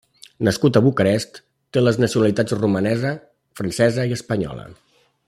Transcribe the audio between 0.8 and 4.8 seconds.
Bucarest, té les nacionalitats romanesa, francesa, i espanyola.